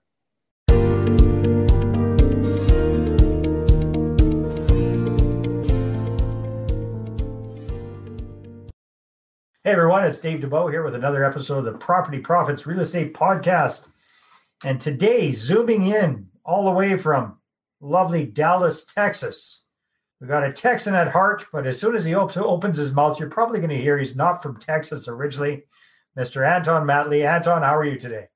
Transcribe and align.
Hey 9.66 9.72
everyone, 9.72 10.04
it's 10.04 10.20
Dave 10.20 10.42
Dubeau 10.42 10.70
here 10.70 10.84
with 10.84 10.94
another 10.94 11.24
episode 11.24 11.60
of 11.60 11.66
the 11.66 11.80
Property 11.80 12.20
Profits 12.20 12.68
Real 12.68 12.82
Estate 12.82 13.14
Podcast. 13.14 13.88
And 14.66 14.80
today, 14.80 15.32
zooming 15.32 15.88
in 15.88 16.28
all 16.44 16.66
the 16.66 16.72
way 16.72 16.98
from 16.98 17.38
lovely 17.80 18.26
Dallas, 18.26 18.86
Texas, 18.86 19.64
we 20.20 20.28
got 20.28 20.44
a 20.44 20.54
Texan 20.54 20.96
at 20.96 21.12
heart, 21.12 21.46
but 21.52 21.66
as 21.66 21.80
soon 21.80 21.96
as 21.96 22.06
he 22.06 22.14
op- 22.14 22.36
opens 22.38 22.78
his 22.78 22.94
mouth, 22.94 23.20
you're 23.20 23.30
probably 23.30 23.60
going 23.60 23.70
to 23.70 23.78
hear 23.78 23.98
he's 23.98 24.16
not 24.16 24.44
from 24.44 24.60
Texas 24.60 25.08
originally. 25.08 25.64
Mr. 26.18 26.48
Anton 26.48 26.86
Mattli. 26.86 27.26
Anton, 27.26 27.64
how 27.64 27.76
are 27.76 27.86
you 27.86 27.98
today? 27.98 28.28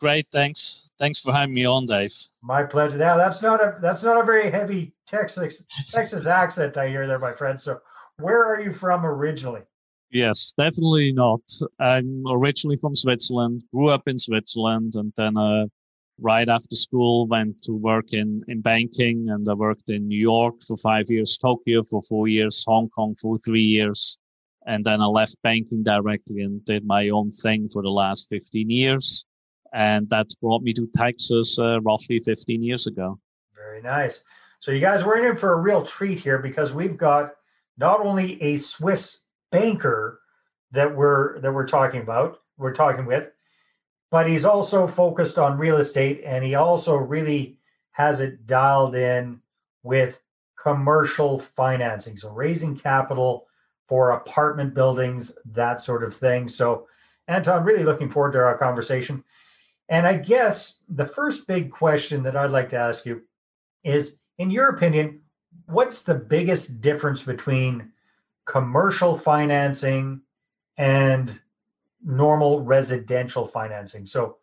Great, 0.00 0.26
thanks. 0.32 0.86
Thanks 0.98 1.20
for 1.20 1.32
having 1.32 1.54
me 1.54 1.66
on, 1.66 1.86
Dave. 1.86 2.14
My 2.42 2.62
pleasure. 2.62 2.98
Yeah, 2.98 3.16
that's 3.16 3.42
not 3.42 3.60
a 3.60 3.76
that's 3.80 4.02
not 4.02 4.18
a 4.18 4.24
very 4.24 4.50
heavy 4.50 4.92
Texas 5.06 5.62
Texas 5.92 6.26
accent 6.26 6.76
I 6.76 6.88
hear 6.88 7.06
there, 7.06 7.18
my 7.18 7.34
friend. 7.34 7.60
So, 7.60 7.80
where 8.18 8.44
are 8.44 8.60
you 8.60 8.72
from 8.72 9.04
originally? 9.04 9.62
Yes, 10.10 10.54
definitely 10.56 11.12
not. 11.12 11.40
I'm 11.78 12.24
originally 12.28 12.78
from 12.78 12.96
Switzerland. 12.96 13.62
Grew 13.72 13.90
up 13.90 14.08
in 14.08 14.18
Switzerland, 14.18 14.94
and 14.96 15.12
then 15.16 15.36
uh, 15.36 15.66
right 16.18 16.48
after 16.48 16.74
school 16.76 17.26
went 17.26 17.62
to 17.62 17.72
work 17.72 18.12
in 18.12 18.42
in 18.48 18.62
banking, 18.62 19.28
and 19.28 19.46
I 19.48 19.54
worked 19.54 19.90
in 19.90 20.08
New 20.08 20.18
York 20.18 20.56
for 20.66 20.78
five 20.78 21.06
years, 21.08 21.36
Tokyo 21.36 21.82
for 21.82 22.02
four 22.02 22.26
years, 22.26 22.64
Hong 22.66 22.88
Kong 22.88 23.14
for 23.20 23.38
three 23.38 23.62
years, 23.62 24.18
and 24.66 24.84
then 24.84 25.00
I 25.00 25.06
left 25.06 25.36
banking 25.42 25.82
directly 25.82 26.42
and 26.42 26.64
did 26.64 26.84
my 26.84 27.08
own 27.08 27.30
thing 27.30 27.68
for 27.68 27.82
the 27.82 27.90
last 27.90 28.28
15 28.28 28.68
years. 28.70 29.24
And 29.72 30.10
that 30.10 30.26
brought 30.40 30.62
me 30.62 30.72
to 30.74 30.88
Texas 30.94 31.58
uh, 31.58 31.80
roughly 31.80 32.20
15 32.20 32.62
years 32.62 32.86
ago. 32.86 33.18
Very 33.54 33.82
nice. 33.82 34.24
So 34.58 34.72
you 34.72 34.80
guys 34.80 35.04
were 35.04 35.16
in 35.16 35.36
for 35.36 35.52
a 35.52 35.60
real 35.60 35.84
treat 35.84 36.20
here 36.20 36.38
because 36.38 36.74
we've 36.74 36.96
got 36.96 37.32
not 37.78 38.00
only 38.00 38.40
a 38.42 38.56
Swiss 38.58 39.20
banker 39.50 40.20
that 40.72 40.94
we're 40.94 41.40
that 41.40 41.52
we're 41.52 41.66
talking 41.66 42.02
about, 42.02 42.40
we're 42.58 42.74
talking 42.74 43.06
with, 43.06 43.30
but 44.10 44.28
he's 44.28 44.44
also 44.44 44.86
focused 44.86 45.38
on 45.38 45.56
real 45.56 45.78
estate 45.78 46.22
and 46.24 46.44
he 46.44 46.54
also 46.56 46.96
really 46.96 47.58
has 47.92 48.20
it 48.20 48.46
dialed 48.46 48.94
in 48.94 49.40
with 49.82 50.20
commercial 50.58 51.38
financing. 51.38 52.16
So 52.16 52.30
raising 52.30 52.76
capital 52.76 53.46
for 53.90 54.12
apartment 54.12 54.72
buildings, 54.72 55.36
that 55.44 55.82
sort 55.82 56.04
of 56.04 56.14
thing. 56.14 56.46
So, 56.46 56.86
Anton, 57.26 57.64
really 57.64 57.82
looking 57.82 58.08
forward 58.08 58.30
to 58.32 58.38
our 58.38 58.56
conversation. 58.56 59.24
And 59.88 60.06
I 60.06 60.16
guess 60.16 60.78
the 60.88 61.04
first 61.04 61.48
big 61.48 61.72
question 61.72 62.22
that 62.22 62.36
I'd 62.36 62.52
like 62.52 62.70
to 62.70 62.76
ask 62.76 63.04
you 63.04 63.22
is 63.82 64.20
in 64.38 64.52
your 64.52 64.68
opinion, 64.68 65.22
what's 65.66 66.02
the 66.02 66.14
biggest 66.14 66.80
difference 66.80 67.24
between 67.24 67.90
commercial 68.44 69.18
financing 69.18 70.20
and 70.78 71.40
normal 72.04 72.60
residential 72.60 73.44
financing? 73.44 74.06
So, 74.06 74.36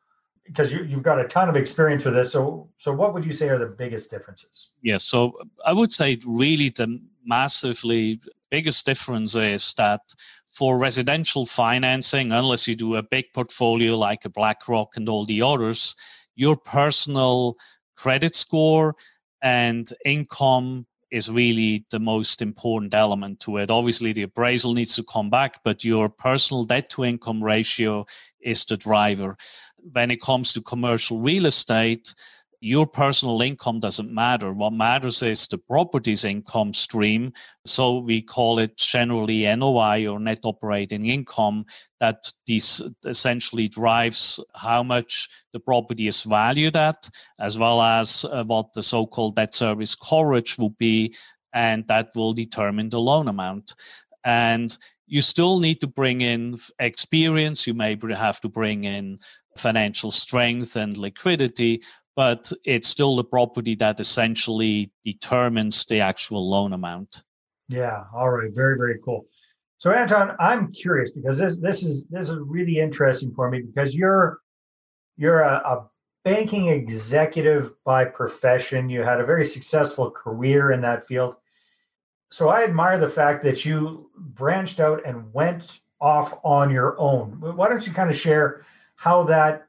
because 0.43 0.73
you, 0.73 0.83
have 0.83 1.03
got 1.03 1.21
a 1.21 1.27
ton 1.29 1.47
of 1.47 1.55
experience 1.55 2.03
with 2.03 2.15
this, 2.15 2.33
so 2.33 2.69
so 2.77 2.91
what 2.91 3.13
would 3.13 3.23
you 3.23 3.31
say 3.31 3.47
are 3.47 3.57
the 3.57 3.65
biggest 3.65 4.11
differences? 4.11 4.71
Yeah, 4.81 4.97
so 4.97 5.39
I 5.65 5.71
would 5.71 5.91
say 5.91 6.19
really 6.25 6.69
the 6.69 7.01
massively 7.25 8.19
biggest 8.49 8.85
difference 8.85 9.35
is 9.35 9.73
that 9.77 10.01
for 10.49 10.77
residential 10.77 11.45
financing, 11.45 12.31
unless 12.31 12.67
you 12.67 12.75
do 12.75 12.95
a 12.95 13.03
big 13.03 13.25
portfolio 13.33 13.97
like 13.97 14.25
a 14.25 14.29
BlackRock 14.29 14.95
and 14.95 15.07
all 15.07 15.25
the 15.25 15.41
others, 15.41 15.95
your 16.35 16.55
personal 16.55 17.55
credit 17.95 18.33
score 18.35 18.95
and 19.41 19.91
income 20.05 20.85
is 21.11 21.29
really 21.29 21.85
the 21.91 21.99
most 21.99 22.41
important 22.41 22.93
element 22.93 23.39
to 23.39 23.57
it. 23.57 23.71
Obviously, 23.71 24.11
the 24.11 24.23
appraisal 24.23 24.73
needs 24.73 24.95
to 24.95 25.03
come 25.03 25.29
back, 25.29 25.59
but 25.63 25.83
your 25.83 26.09
personal 26.09 26.65
debt 26.65 26.89
to 26.89 27.05
income 27.05 27.43
ratio 27.43 28.05
is 28.41 28.65
the 28.65 28.75
driver. 28.77 29.37
When 29.77 30.11
it 30.11 30.21
comes 30.21 30.53
to 30.53 30.61
commercial 30.61 31.19
real 31.19 31.45
estate, 31.45 32.13
your 32.59 32.87
personal 32.87 33.41
income 33.41 33.79
doesn't 33.79 34.11
matter. 34.11 34.51
What 34.51 34.73
matters 34.73 35.21
is 35.21 35.47
the 35.47 35.59
property's 35.59 36.23
income 36.23 36.73
stream. 36.73 37.33
So 37.65 37.99
we 37.99 38.21
call 38.21 38.57
it 38.59 38.77
generally 38.77 39.43
NOI 39.55 40.07
or 40.07 40.19
net 40.19 40.39
operating 40.43 41.05
income 41.05 41.65
that 41.99 42.31
this 42.47 42.81
essentially 43.05 43.67
drives 43.67 44.39
how 44.55 44.81
much 44.81 45.29
the 45.53 45.59
property 45.59 46.07
is 46.07 46.23
valued 46.23 46.75
at, 46.75 47.09
as 47.39 47.59
well 47.59 47.81
as 47.81 48.25
uh, 48.25 48.43
what 48.43 48.73
the 48.73 48.83
so-called 48.83 49.35
debt 49.35 49.53
service 49.53 49.93
coverage 49.95 50.57
will 50.57 50.75
be, 50.79 51.15
and 51.53 51.87
that 51.87 52.09
will 52.15 52.33
determine 52.33 52.89
the 52.89 52.99
loan 52.99 53.27
amount. 53.27 53.75
And 54.23 54.75
you 55.05 55.21
still 55.21 55.59
need 55.59 55.79
to 55.81 55.87
bring 55.87 56.21
in 56.21 56.57
experience. 56.79 57.65
You 57.67 57.73
may 57.73 57.97
have 58.15 58.41
to 58.41 58.49
bring 58.49 58.83
in 58.83 59.17
financial 59.57 60.11
strength 60.11 60.75
and 60.75 60.97
liquidity, 60.97 61.81
but 62.17 62.51
it's 62.65 62.87
still 62.87 63.15
the 63.15 63.23
property 63.23 63.75
that 63.75 63.99
essentially 63.99 64.91
determines 65.03 65.85
the 65.85 66.01
actual 66.01 66.49
loan 66.49 66.73
amount. 66.73 67.23
Yeah. 67.69 68.05
All 68.11 68.31
right. 68.31 68.51
Very, 68.51 68.75
very 68.75 68.99
cool. 69.05 69.27
So 69.77 69.91
Anton, 69.91 70.35
I'm 70.39 70.71
curious 70.71 71.11
because 71.11 71.37
this 71.37 71.57
this 71.57 71.83
is 71.83 72.05
this 72.09 72.31
is 72.31 72.39
really 72.39 72.79
interesting 72.79 73.31
for 73.35 73.51
me 73.51 73.61
because 73.61 73.93
you're 73.93 74.39
you're 75.15 75.41
a, 75.41 75.61
a 75.63 75.89
banking 76.25 76.69
executive 76.69 77.71
by 77.83 78.03
profession. 78.03 78.89
You 78.89 79.03
had 79.03 79.21
a 79.21 79.25
very 79.25 79.45
successful 79.45 80.09
career 80.09 80.71
in 80.71 80.81
that 80.81 81.05
field. 81.05 81.35
So 82.31 82.49
I 82.49 82.63
admire 82.63 82.97
the 82.97 83.07
fact 83.07 83.43
that 83.43 83.63
you 83.63 84.09
branched 84.17 84.79
out 84.79 85.03
and 85.05 85.31
went 85.33 85.81
off 86.01 86.33
on 86.43 86.71
your 86.71 86.99
own. 86.99 87.39
Why 87.39 87.69
don't 87.69 87.85
you 87.85 87.93
kind 87.93 88.09
of 88.09 88.17
share 88.17 88.65
how 88.95 89.23
that 89.25 89.66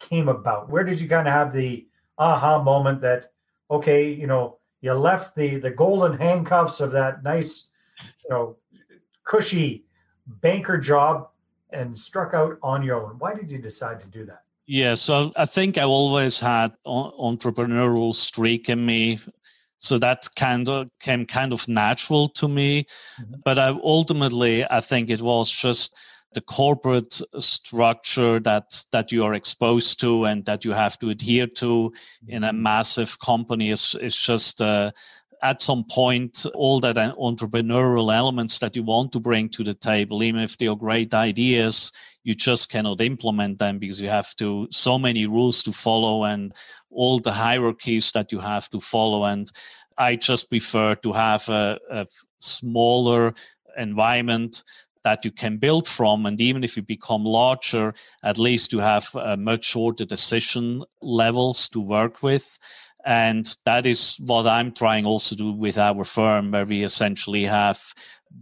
came 0.00 0.28
about? 0.28 0.70
Where 0.70 0.84
did 0.84 1.00
you 1.00 1.08
kind 1.08 1.26
of 1.28 1.34
have 1.34 1.52
the 1.52 1.86
aha 2.18 2.62
moment 2.62 3.00
that 3.02 3.30
okay, 3.70 4.10
you 4.10 4.26
know, 4.26 4.58
you 4.80 4.92
left 4.92 5.34
the 5.36 5.56
the 5.56 5.70
golden 5.70 6.18
handcuffs 6.18 6.80
of 6.80 6.92
that 6.92 7.22
nice, 7.22 7.70
you 8.02 8.30
know, 8.30 8.56
cushy 9.24 9.84
banker 10.26 10.78
job 10.78 11.28
and 11.70 11.98
struck 11.98 12.34
out 12.34 12.58
on 12.62 12.82
your 12.82 13.04
own. 13.04 13.16
Why 13.18 13.34
did 13.34 13.50
you 13.50 13.58
decide 13.58 14.00
to 14.00 14.08
do 14.08 14.24
that? 14.26 14.42
Yeah, 14.66 14.94
so 14.94 15.32
I 15.36 15.44
think 15.44 15.76
I 15.76 15.82
always 15.82 16.40
had 16.40 16.72
entrepreneurial 16.86 18.14
streak 18.14 18.68
in 18.68 18.86
me 18.86 19.18
so 19.84 19.98
that 19.98 20.26
kind 20.34 20.68
of 20.68 20.88
came 20.98 21.26
kind 21.26 21.52
of 21.52 21.68
natural 21.68 22.28
to 22.30 22.48
me 22.48 22.86
mm-hmm. 23.20 23.34
but 23.44 23.58
I, 23.58 23.68
ultimately 23.68 24.64
i 24.70 24.80
think 24.80 25.10
it 25.10 25.20
was 25.20 25.50
just 25.50 25.94
the 26.34 26.40
corporate 26.40 27.20
structure 27.38 28.40
that 28.40 28.84
that 28.92 29.12
you 29.12 29.24
are 29.24 29.34
exposed 29.34 30.00
to 30.00 30.24
and 30.24 30.44
that 30.44 30.64
you 30.64 30.72
have 30.72 30.98
to 30.98 31.10
adhere 31.10 31.46
to 31.46 31.92
in 32.28 32.44
a 32.44 32.52
massive 32.52 33.18
company 33.18 33.70
is 33.70 33.96
is 34.00 34.16
just 34.16 34.60
uh, 34.60 34.90
at 35.44 35.60
some 35.60 35.84
point, 35.84 36.46
all 36.54 36.80
that 36.80 36.96
entrepreneurial 36.96 38.12
elements 38.12 38.58
that 38.60 38.74
you 38.74 38.82
want 38.82 39.12
to 39.12 39.20
bring 39.20 39.50
to 39.50 39.62
the 39.62 39.74
table, 39.74 40.22
even 40.22 40.40
if 40.40 40.56
they 40.56 40.66
are 40.66 40.74
great 40.74 41.12
ideas, 41.12 41.92
you 42.22 42.34
just 42.34 42.70
cannot 42.70 43.02
implement 43.02 43.58
them 43.58 43.78
because 43.78 44.00
you 44.00 44.08
have 44.08 44.34
to 44.36 44.66
so 44.70 44.98
many 44.98 45.26
rules 45.26 45.62
to 45.62 45.70
follow 45.70 46.24
and 46.24 46.54
all 46.90 47.18
the 47.18 47.30
hierarchies 47.30 48.10
that 48.12 48.32
you 48.32 48.38
have 48.38 48.70
to 48.70 48.80
follow. 48.80 49.24
And 49.24 49.46
I 49.98 50.16
just 50.16 50.48
prefer 50.48 50.94
to 50.94 51.12
have 51.12 51.46
a, 51.50 51.78
a 51.90 52.06
smaller 52.38 53.34
environment 53.76 54.64
that 55.04 55.24
you 55.24 55.30
can 55.30 55.58
build 55.58 55.86
from. 55.86 56.26
And 56.26 56.40
even 56.40 56.64
if 56.64 56.76
you 56.76 56.82
become 56.82 57.24
larger, 57.24 57.94
at 58.22 58.38
least 58.38 58.72
you 58.72 58.80
have 58.80 59.06
much 59.38 59.64
shorter 59.64 60.04
decision 60.04 60.82
levels 61.00 61.68
to 61.68 61.80
work 61.80 62.22
with. 62.22 62.58
And 63.06 63.54
that 63.66 63.84
is 63.84 64.16
what 64.24 64.46
I'm 64.46 64.72
trying 64.72 65.04
also 65.04 65.36
to 65.36 65.42
do 65.42 65.52
with 65.52 65.76
our 65.76 66.04
firm, 66.04 66.50
where 66.50 66.64
we 66.64 66.84
essentially 66.84 67.44
have 67.44 67.78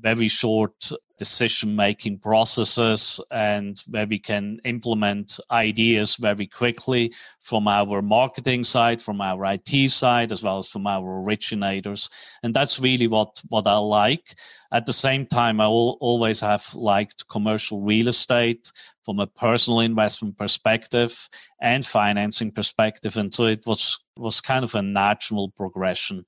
very 0.00 0.28
short 0.28 0.90
decision 1.18 1.76
making 1.76 2.18
processes 2.18 3.20
and 3.30 3.82
where 3.88 4.06
we 4.06 4.18
can 4.18 4.58
implement 4.64 5.38
ideas 5.50 6.16
very 6.16 6.46
quickly 6.46 7.12
from 7.40 7.68
our 7.68 8.02
marketing 8.02 8.64
side, 8.64 9.00
from 9.00 9.20
our 9.20 9.44
IT 9.44 9.90
side, 9.90 10.32
as 10.32 10.42
well 10.42 10.58
as 10.58 10.68
from 10.68 10.86
our 10.86 11.22
originators. 11.22 12.10
And 12.42 12.52
that's 12.52 12.80
really 12.80 13.06
what, 13.06 13.40
what 13.50 13.66
I 13.66 13.76
like. 13.76 14.34
At 14.72 14.86
the 14.86 14.92
same 14.92 15.26
time, 15.26 15.60
I 15.60 15.68
will 15.68 15.98
always 16.00 16.40
have 16.40 16.74
liked 16.74 17.28
commercial 17.28 17.82
real 17.82 18.08
estate 18.08 18.72
from 19.04 19.20
a 19.20 19.26
personal 19.26 19.80
investment 19.80 20.38
perspective 20.38 21.28
and 21.60 21.84
financing 21.84 22.50
perspective. 22.50 23.16
And 23.16 23.32
so 23.32 23.46
it 23.46 23.64
was 23.66 23.98
was 24.16 24.40
kind 24.40 24.64
of 24.64 24.74
a 24.74 24.82
natural 24.82 25.50
progression. 25.50 26.24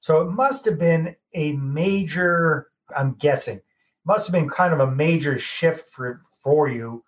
So 0.00 0.20
it 0.20 0.30
must 0.30 0.64
have 0.66 0.78
been 0.78 1.16
a 1.34 1.52
major, 1.52 2.67
I'm 2.96 3.14
guessing, 3.14 3.60
must 4.04 4.26
have 4.26 4.32
been 4.32 4.48
kind 4.48 4.72
of 4.72 4.80
a 4.80 4.90
major 4.90 5.38
shift 5.38 5.88
for 5.90 6.22
for 6.42 6.68
you 6.68 7.04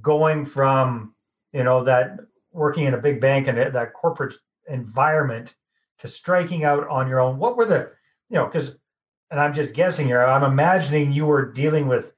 going 0.00 0.44
from 0.44 1.14
you 1.52 1.64
know 1.64 1.84
that 1.84 2.18
working 2.52 2.84
in 2.84 2.94
a 2.94 2.98
big 2.98 3.20
bank 3.20 3.48
and 3.48 3.58
that 3.58 3.92
corporate 3.92 4.34
environment 4.68 5.54
to 5.98 6.08
striking 6.08 6.64
out 6.64 6.86
on 6.88 7.08
your 7.08 7.20
own. 7.20 7.38
What 7.38 7.56
were 7.56 7.66
the 7.66 7.90
you 8.28 8.36
know 8.36 8.46
because 8.46 8.76
and 9.30 9.40
i'm 9.40 9.54
just 9.54 9.74
guessing 9.74 10.06
here 10.06 10.24
i'm 10.24 10.42
imagining 10.42 11.12
you 11.12 11.26
were 11.26 11.52
dealing 11.52 11.86
with 11.86 12.12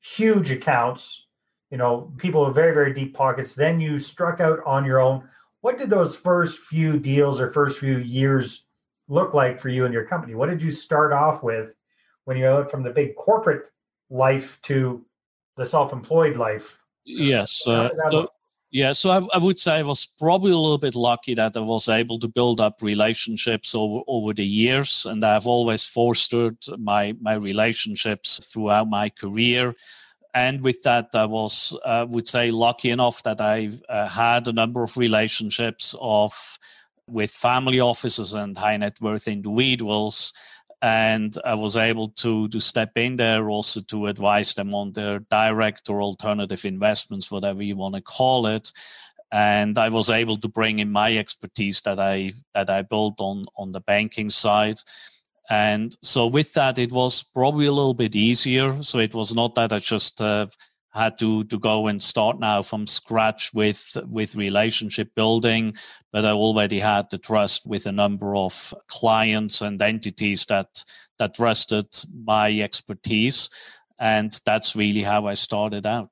huge 0.00 0.50
accounts 0.50 1.28
you 1.70 1.76
know 1.76 2.12
people 2.16 2.44
with 2.44 2.54
very 2.54 2.72
very 2.72 2.92
deep 2.92 3.14
pockets. 3.14 3.54
Then 3.54 3.80
you 3.80 3.98
struck 3.98 4.40
out 4.40 4.60
on 4.64 4.84
your 4.84 5.00
own. 5.00 5.28
What 5.60 5.78
did 5.78 5.90
those 5.90 6.16
first 6.16 6.60
few 6.60 6.98
deals 6.98 7.40
or 7.40 7.50
first 7.50 7.78
few 7.78 7.98
years 7.98 8.66
look 9.08 9.34
like 9.34 9.60
for 9.60 9.68
you 9.68 9.84
and 9.84 9.92
your 9.92 10.04
company? 10.04 10.34
What 10.34 10.48
did 10.48 10.62
you 10.62 10.70
start 10.70 11.12
off 11.12 11.42
with 11.42 11.74
when 12.28 12.36
you 12.36 12.50
look 12.50 12.70
from 12.70 12.82
the 12.82 12.90
big 12.90 13.16
corporate 13.16 13.70
life 14.10 14.60
to 14.60 15.02
the 15.56 15.64
self-employed 15.64 16.36
life. 16.36 16.78
Yes. 17.06 17.66
Uh, 17.66 17.88
so, 18.10 18.28
yeah, 18.70 18.92
so 18.92 19.08
I, 19.08 19.26
I, 19.32 19.38
would 19.38 19.58
say 19.58 19.76
I 19.76 19.82
was 19.82 20.04
probably 20.18 20.52
a 20.52 20.58
little 20.58 20.76
bit 20.76 20.94
lucky 20.94 21.32
that 21.32 21.56
I 21.56 21.60
was 21.60 21.88
able 21.88 22.18
to 22.18 22.28
build 22.28 22.60
up 22.60 22.82
relationships 22.82 23.74
over, 23.74 24.02
over 24.06 24.34
the 24.34 24.44
years, 24.44 25.06
and 25.08 25.24
I've 25.24 25.46
always 25.46 25.86
fostered 25.86 26.58
my 26.76 27.16
my 27.18 27.32
relationships 27.32 28.40
throughout 28.44 28.90
my 28.90 29.08
career. 29.08 29.74
And 30.34 30.62
with 30.62 30.82
that, 30.82 31.06
I 31.14 31.24
was, 31.24 31.74
I 31.86 32.00
uh, 32.00 32.06
would 32.10 32.28
say, 32.28 32.50
lucky 32.50 32.90
enough 32.90 33.22
that 33.22 33.40
I 33.40 33.70
uh, 33.88 34.06
had 34.06 34.48
a 34.48 34.52
number 34.52 34.82
of 34.82 34.98
relationships 34.98 35.94
of 35.98 36.58
with 37.08 37.30
family 37.30 37.80
offices 37.80 38.34
and 38.34 38.58
high 38.58 38.76
net 38.76 38.98
worth 39.00 39.28
individuals 39.28 40.34
and 40.80 41.34
I 41.44 41.54
was 41.54 41.76
able 41.76 42.08
to 42.22 42.48
to 42.48 42.60
step 42.60 42.92
in 42.96 43.16
there 43.16 43.50
also 43.50 43.80
to 43.82 44.06
advise 44.06 44.54
them 44.54 44.74
on 44.74 44.92
their 44.92 45.20
direct 45.30 45.90
or 45.90 46.00
alternative 46.02 46.64
investments, 46.64 47.30
whatever 47.30 47.62
you 47.62 47.76
want 47.76 47.96
to 47.96 48.00
call 48.00 48.46
it. 48.46 48.72
And 49.30 49.76
I 49.76 49.88
was 49.88 50.08
able 50.08 50.38
to 50.38 50.48
bring 50.48 50.78
in 50.78 50.90
my 50.90 51.16
expertise 51.16 51.80
that 51.82 51.98
I 51.98 52.32
that 52.54 52.70
I 52.70 52.82
built 52.82 53.16
on 53.18 53.42
on 53.56 53.72
the 53.72 53.80
banking 53.80 54.30
side. 54.30 54.78
And 55.50 55.96
so 56.02 56.26
with 56.26 56.52
that, 56.54 56.78
it 56.78 56.92
was 56.92 57.22
probably 57.22 57.66
a 57.66 57.72
little 57.72 57.94
bit 57.94 58.14
easier. 58.14 58.82
So 58.82 58.98
it 58.98 59.14
was 59.14 59.34
not 59.34 59.54
that 59.54 59.72
I 59.72 59.78
just 59.78 60.20
uh, 60.20 60.46
had 60.90 61.18
to 61.18 61.44
to 61.44 61.58
go 61.58 61.86
and 61.86 62.02
start 62.02 62.40
now 62.40 62.62
from 62.62 62.86
scratch 62.86 63.52
with 63.54 63.96
with 64.06 64.34
relationship 64.36 65.14
building 65.14 65.74
but 66.12 66.24
i 66.24 66.30
already 66.30 66.80
had 66.80 67.06
the 67.10 67.18
trust 67.18 67.66
with 67.66 67.86
a 67.86 67.92
number 67.92 68.34
of 68.34 68.74
clients 68.88 69.60
and 69.60 69.80
entities 69.82 70.46
that 70.46 70.84
that 71.18 71.34
trusted 71.34 71.86
my 72.24 72.60
expertise 72.60 73.50
and 73.98 74.40
that's 74.44 74.76
really 74.76 75.02
how 75.02 75.26
i 75.26 75.34
started 75.34 75.86
out. 75.86 76.10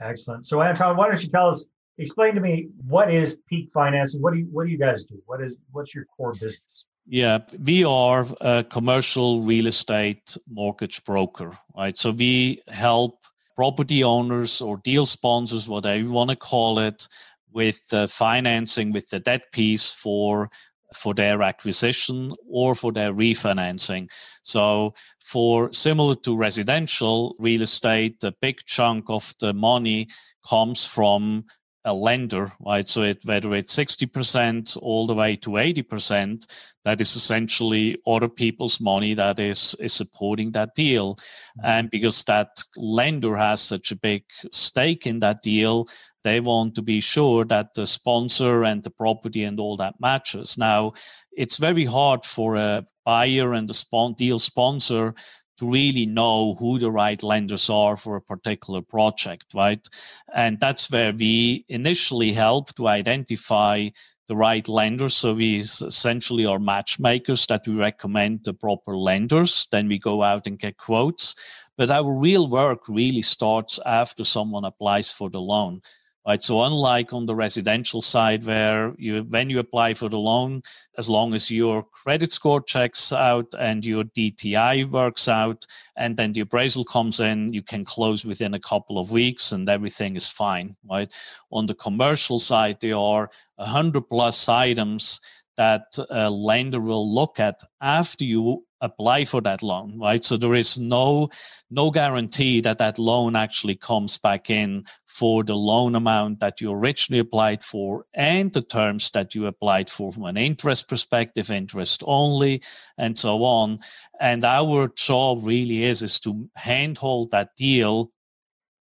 Excellent. 0.00 0.46
So 0.46 0.62
anton 0.62 0.96
why 0.96 1.08
don't 1.08 1.22
you 1.22 1.28
tell 1.28 1.48
us 1.48 1.66
explain 1.98 2.34
to 2.34 2.40
me 2.40 2.68
what 2.86 3.10
is 3.10 3.38
peak 3.48 3.70
financing? 3.72 4.20
What 4.20 4.32
do 4.32 4.40
you 4.40 4.46
what 4.50 4.64
do 4.66 4.72
you 4.72 4.78
guys 4.78 5.04
do? 5.04 5.20
What 5.26 5.40
is 5.42 5.56
what's 5.70 5.94
your 5.94 6.06
core 6.16 6.32
business? 6.32 6.84
Yeah, 7.06 7.38
we 7.64 7.84
are 7.84 8.24
a 8.40 8.64
commercial 8.64 9.42
real 9.42 9.66
estate 9.66 10.36
mortgage 10.48 11.02
broker, 11.04 11.50
right? 11.76 11.98
So 11.98 12.12
we 12.12 12.62
help 12.68 13.24
property 13.56 14.04
owners 14.04 14.60
or 14.60 14.78
deal 14.78 15.06
sponsors, 15.06 15.68
whatever 15.68 15.98
you 15.98 16.12
want 16.12 16.30
to 16.30 16.36
call 16.36 16.78
it, 16.78 17.08
with 17.52 17.82
uh, 17.92 18.06
financing 18.06 18.90
with 18.90 19.08
the 19.10 19.20
debt 19.20 19.52
piece 19.52 19.90
for 19.90 20.50
for 20.94 21.14
their 21.14 21.42
acquisition 21.42 22.32
or 22.48 22.74
for 22.74 22.92
their 22.92 23.12
refinancing. 23.12 24.10
So 24.42 24.94
for 25.20 25.72
similar 25.72 26.14
to 26.16 26.36
residential 26.36 27.34
real 27.38 27.62
estate, 27.62 28.22
a 28.22 28.34
big 28.42 28.58
chunk 28.66 29.06
of 29.08 29.34
the 29.40 29.54
money 29.54 30.08
comes 30.46 30.84
from 30.84 31.44
a 31.84 31.92
lender, 31.92 32.52
right? 32.60 32.86
So 32.86 33.02
it, 33.02 33.24
whether 33.24 33.54
it's 33.54 33.74
60% 33.74 34.76
all 34.80 35.06
the 35.06 35.14
way 35.14 35.36
to 35.36 35.50
80%, 35.50 36.46
that 36.84 37.00
is 37.00 37.16
essentially 37.16 37.98
other 38.06 38.28
people's 38.28 38.80
money 38.80 39.14
that 39.14 39.40
is, 39.40 39.74
is 39.80 39.92
supporting 39.92 40.52
that 40.52 40.74
deal. 40.74 41.16
Mm-hmm. 41.16 41.66
And 41.66 41.90
because 41.90 42.22
that 42.24 42.62
lender 42.76 43.36
has 43.36 43.60
such 43.60 43.90
a 43.90 43.96
big 43.96 44.24
stake 44.52 45.06
in 45.06 45.20
that 45.20 45.42
deal, 45.42 45.88
they 46.24 46.38
want 46.38 46.74
to 46.76 46.82
be 46.82 47.00
sure 47.00 47.44
that 47.46 47.74
the 47.74 47.86
sponsor 47.86 48.62
and 48.62 48.82
the 48.82 48.90
property 48.90 49.42
and 49.42 49.58
all 49.58 49.76
that 49.78 49.94
matches. 50.00 50.56
Now, 50.56 50.92
it's 51.32 51.56
very 51.56 51.84
hard 51.84 52.24
for 52.24 52.56
a 52.56 52.84
buyer 53.04 53.54
and 53.54 53.68
the 53.68 54.14
deal 54.16 54.38
sponsor 54.38 55.14
to 55.62 55.70
really 55.70 56.06
know 56.06 56.54
who 56.54 56.76
the 56.80 56.90
right 56.90 57.22
lenders 57.22 57.70
are 57.70 57.96
for 57.96 58.16
a 58.16 58.20
particular 58.20 58.82
project, 58.82 59.46
right? 59.54 59.86
And 60.34 60.58
that's 60.58 60.90
where 60.90 61.12
we 61.12 61.64
initially 61.68 62.32
help 62.32 62.74
to 62.74 62.88
identify 62.88 63.90
the 64.26 64.34
right 64.34 64.66
lenders. 64.66 65.16
So 65.16 65.34
we 65.34 65.60
essentially 65.60 66.46
are 66.46 66.58
matchmakers 66.58 67.46
that 67.46 67.62
we 67.68 67.74
recommend 67.74 68.40
the 68.42 68.54
proper 68.54 68.96
lenders. 68.96 69.68
Then 69.70 69.86
we 69.86 70.00
go 70.00 70.24
out 70.24 70.48
and 70.48 70.58
get 70.58 70.78
quotes. 70.78 71.36
But 71.76 71.92
our 71.92 72.12
real 72.12 72.48
work 72.48 72.88
really 72.88 73.22
starts 73.22 73.78
after 73.86 74.24
someone 74.24 74.64
applies 74.64 75.12
for 75.12 75.30
the 75.30 75.40
loan 75.40 75.80
right 76.26 76.42
so 76.42 76.62
unlike 76.62 77.12
on 77.12 77.26
the 77.26 77.34
residential 77.34 78.00
side 78.00 78.44
where 78.44 78.94
you 78.98 79.22
when 79.24 79.50
you 79.50 79.58
apply 79.58 79.94
for 79.94 80.08
the 80.08 80.18
loan 80.18 80.62
as 80.98 81.08
long 81.08 81.34
as 81.34 81.50
your 81.50 81.82
credit 81.82 82.30
score 82.30 82.60
checks 82.60 83.12
out 83.12 83.46
and 83.58 83.84
your 83.84 84.04
dti 84.04 84.88
works 84.90 85.28
out 85.28 85.66
and 85.96 86.16
then 86.16 86.32
the 86.32 86.40
appraisal 86.40 86.84
comes 86.84 87.20
in 87.20 87.52
you 87.52 87.62
can 87.62 87.84
close 87.84 88.24
within 88.24 88.54
a 88.54 88.60
couple 88.60 88.98
of 88.98 89.12
weeks 89.12 89.52
and 89.52 89.68
everything 89.68 90.16
is 90.16 90.28
fine 90.28 90.76
right? 90.90 91.12
On 91.50 91.66
the 91.66 91.74
commercial 91.74 92.38
side 92.38 92.78
there 92.80 92.96
are 92.96 93.30
100 93.56 94.02
plus 94.08 94.48
items 94.48 95.20
that 95.56 95.96
a 96.10 96.30
lender 96.30 96.80
will 96.80 97.12
look 97.14 97.38
at 97.38 97.60
after 97.80 98.24
you 98.24 98.64
apply 98.82 99.24
for 99.24 99.40
that 99.40 99.62
loan 99.62 99.98
right? 99.98 100.24
So 100.24 100.36
there 100.36 100.54
is 100.54 100.78
no 100.78 101.30
no 101.70 101.90
guarantee 101.90 102.60
that 102.60 102.78
that 102.78 102.98
loan 102.98 103.34
actually 103.34 103.76
comes 103.76 104.18
back 104.18 104.50
in 104.50 104.84
for 105.06 105.44
the 105.44 105.54
loan 105.54 105.94
amount 105.94 106.40
that 106.40 106.60
you 106.60 106.72
originally 106.72 107.20
applied 107.20 107.62
for 107.62 108.04
and 108.14 108.52
the 108.52 108.62
terms 108.62 109.10
that 109.12 109.34
you 109.34 109.46
applied 109.46 109.88
for 109.88 110.12
from 110.12 110.24
an 110.24 110.36
interest 110.36 110.88
perspective 110.88 111.50
interest 111.50 112.02
only 112.06 112.62
and 112.98 113.16
so 113.16 113.44
on. 113.44 113.78
And 114.20 114.44
our 114.44 114.88
job 114.88 115.40
really 115.42 115.84
is 115.84 116.02
is 116.02 116.20
to 116.20 116.48
handhold 116.56 117.30
that 117.30 117.56
deal 117.56 118.10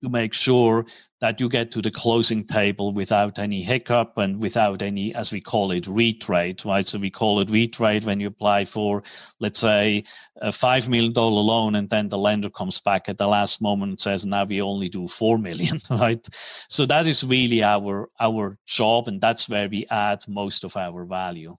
to 0.05 0.11
make 0.11 0.33
sure 0.33 0.85
that 1.21 1.39
you 1.39 1.49
get 1.49 1.71
to 1.71 1.81
the 1.81 1.89
closing 1.89 2.45
table 2.45 2.93
without 2.93 3.39
any 3.39 3.63
hiccup 3.63 4.17
and 4.17 4.41
without 4.41 4.81
any, 4.81 5.15
as 5.15 5.31
we 5.31 5.41
call 5.41 5.71
it, 5.71 5.85
retrade, 5.85 6.63
right? 6.65 6.85
So 6.85 6.99
we 6.99 7.09
call 7.09 7.39
it 7.39 7.47
retrade 7.47 8.05
when 8.05 8.19
you 8.19 8.27
apply 8.27 8.65
for, 8.65 9.01
let's 9.39 9.59
say, 9.59 10.03
a 10.41 10.49
$5 10.49 10.87
million 10.89 11.13
loan 11.13 11.75
and 11.75 11.89
then 11.89 12.09
the 12.09 12.17
lender 12.17 12.49
comes 12.49 12.79
back 12.79 13.09
at 13.09 13.17
the 13.17 13.27
last 13.27 13.61
moment 13.61 13.89
and 13.91 13.99
says, 13.99 14.25
now 14.25 14.43
we 14.43 14.61
only 14.61 14.89
do 14.89 15.07
4 15.07 15.37
million, 15.37 15.81
right? 15.89 16.25
So 16.69 16.85
that 16.85 17.07
is 17.07 17.23
really 17.23 17.63
our, 17.63 18.09
our 18.19 18.57
job 18.67 19.07
and 19.07 19.19
that's 19.19 19.49
where 19.49 19.69
we 19.69 19.87
add 19.89 20.19
most 20.27 20.63
of 20.63 20.77
our 20.77 21.05
value. 21.05 21.55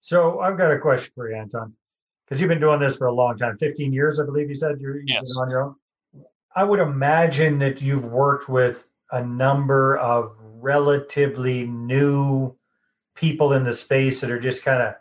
So 0.00 0.40
I've 0.40 0.56
got 0.56 0.72
a 0.72 0.78
question 0.78 1.12
for 1.14 1.30
you, 1.30 1.36
Anton, 1.36 1.74
because 2.26 2.40
you've 2.40 2.48
been 2.48 2.60
doing 2.60 2.80
this 2.80 2.96
for 2.96 3.06
a 3.06 3.12
long 3.12 3.36
time 3.36 3.58
15 3.58 3.92
years, 3.92 4.18
I 4.18 4.24
believe 4.24 4.48
you 4.48 4.54
said 4.54 4.80
you're, 4.80 5.00
yes. 5.06 5.36
on 5.36 5.50
your 5.50 5.62
own. 5.62 5.74
I 6.54 6.64
would 6.64 6.80
imagine 6.80 7.58
that 7.58 7.82
you've 7.82 8.06
worked 8.06 8.48
with 8.48 8.88
a 9.10 9.24
number 9.24 9.96
of 9.96 10.34
relatively 10.40 11.64
new 11.66 12.56
people 13.14 13.52
in 13.52 13.64
the 13.64 13.74
space 13.74 14.20
that 14.20 14.30
are 14.30 14.40
just 14.40 14.64
kind 14.64 14.82
of 14.82 14.94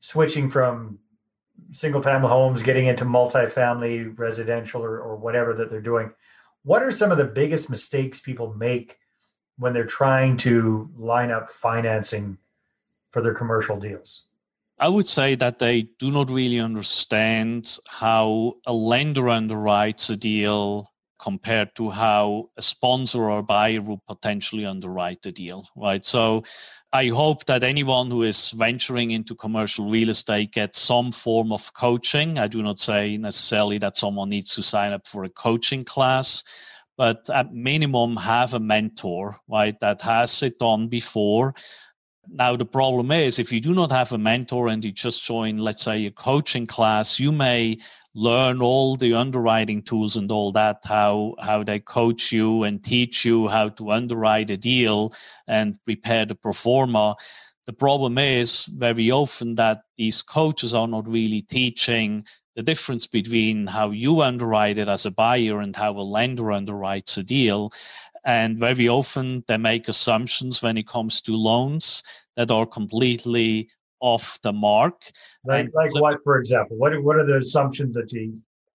switching 0.00 0.50
from 0.50 0.98
single 1.72 2.02
family 2.02 2.28
homes, 2.28 2.62
getting 2.62 2.86
into 2.86 3.04
multifamily 3.04 4.18
residential 4.18 4.82
or, 4.82 5.00
or 5.00 5.16
whatever 5.16 5.54
that 5.54 5.70
they're 5.70 5.80
doing. 5.80 6.12
What 6.62 6.82
are 6.82 6.92
some 6.92 7.10
of 7.10 7.18
the 7.18 7.24
biggest 7.24 7.70
mistakes 7.70 8.20
people 8.20 8.54
make 8.54 8.98
when 9.58 9.72
they're 9.72 9.84
trying 9.84 10.36
to 10.38 10.90
line 10.96 11.30
up 11.30 11.50
financing 11.50 12.38
for 13.10 13.22
their 13.22 13.34
commercial 13.34 13.78
deals? 13.78 14.27
I 14.80 14.88
would 14.88 15.06
say 15.06 15.34
that 15.34 15.58
they 15.58 15.88
do 15.98 16.10
not 16.10 16.30
really 16.30 16.60
understand 16.60 17.78
how 17.88 18.54
a 18.66 18.72
lender 18.72 19.24
underwrites 19.24 20.08
a 20.10 20.16
deal 20.16 20.92
compared 21.20 21.74
to 21.74 21.90
how 21.90 22.48
a 22.56 22.62
sponsor 22.62 23.28
or 23.28 23.42
buyer 23.42 23.80
would 23.82 23.98
potentially 24.06 24.64
underwrite 24.64 25.20
the 25.22 25.32
deal, 25.32 25.66
right? 25.74 26.04
So 26.04 26.44
I 26.92 27.08
hope 27.08 27.44
that 27.46 27.64
anyone 27.64 28.08
who 28.08 28.22
is 28.22 28.52
venturing 28.52 29.10
into 29.10 29.34
commercial 29.34 29.90
real 29.90 30.10
estate 30.10 30.52
gets 30.52 30.80
some 30.80 31.10
form 31.10 31.50
of 31.50 31.74
coaching. 31.74 32.38
I 32.38 32.46
do 32.46 32.62
not 32.62 32.78
say 32.78 33.16
necessarily 33.16 33.78
that 33.78 33.96
someone 33.96 34.28
needs 34.28 34.54
to 34.54 34.62
sign 34.62 34.92
up 34.92 35.08
for 35.08 35.24
a 35.24 35.28
coaching 35.28 35.84
class, 35.84 36.44
but 36.96 37.28
at 37.30 37.52
minimum 37.52 38.16
have 38.16 38.54
a 38.54 38.60
mentor, 38.60 39.40
right, 39.48 39.78
that 39.80 40.02
has 40.02 40.40
it 40.44 40.60
done 40.60 40.86
before 40.86 41.54
now, 42.30 42.56
the 42.56 42.66
problem 42.66 43.10
is 43.10 43.38
if 43.38 43.52
you 43.52 43.60
do 43.60 43.74
not 43.74 43.90
have 43.90 44.12
a 44.12 44.18
mentor 44.18 44.68
and 44.68 44.84
you 44.84 44.92
just 44.92 45.24
join, 45.24 45.58
let's 45.58 45.84
say, 45.84 46.06
a 46.06 46.10
coaching 46.10 46.66
class, 46.66 47.18
you 47.18 47.32
may 47.32 47.78
learn 48.14 48.60
all 48.60 48.96
the 48.96 49.14
underwriting 49.14 49.82
tools 49.82 50.16
and 50.16 50.30
all 50.30 50.52
that, 50.52 50.78
how, 50.84 51.34
how 51.40 51.62
they 51.62 51.78
coach 51.78 52.32
you 52.32 52.64
and 52.64 52.82
teach 52.82 53.24
you 53.24 53.48
how 53.48 53.68
to 53.70 53.92
underwrite 53.92 54.50
a 54.50 54.56
deal 54.56 55.12
and 55.46 55.78
prepare 55.84 56.26
the 56.26 56.34
pro 56.34 56.52
forma. 56.52 57.14
The 57.66 57.72
problem 57.72 58.18
is 58.18 58.66
very 58.66 59.10
often 59.10 59.54
that 59.56 59.82
these 59.96 60.22
coaches 60.22 60.74
are 60.74 60.88
not 60.88 61.06
really 61.06 61.42
teaching 61.42 62.24
the 62.58 62.62
difference 62.64 63.06
between 63.06 63.68
how 63.68 63.90
you 63.90 64.20
underwrite 64.20 64.78
it 64.78 64.88
as 64.88 65.06
a 65.06 65.12
buyer 65.12 65.60
and 65.60 65.76
how 65.76 65.92
a 65.92 66.02
lender 66.02 66.46
underwrites 66.46 67.16
a 67.16 67.22
deal. 67.22 67.70
And 68.28 68.58
very 68.58 68.90
often 68.90 69.42
they 69.48 69.56
make 69.56 69.88
assumptions 69.88 70.62
when 70.62 70.76
it 70.76 70.86
comes 70.86 71.22
to 71.22 71.32
loans 71.32 72.02
that 72.36 72.50
are 72.50 72.66
completely 72.66 73.70
off 74.00 74.38
the 74.42 74.52
mark. 74.52 75.10
Like, 75.46 75.64
and, 75.64 75.74
like 75.74 75.94
what, 75.94 76.18
for 76.24 76.38
example? 76.38 76.76
What, 76.76 76.92
what 77.02 77.16
are 77.16 77.24
the 77.24 77.38
assumptions 77.38 77.96
that 77.96 78.12
you, 78.12 78.34